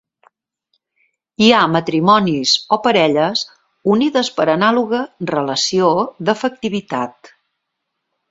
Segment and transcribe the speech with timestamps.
[1.43, 3.43] Hi ha matrimonis o parelles
[3.97, 5.93] unides per anàloga relació
[6.31, 7.31] d'afectivitat.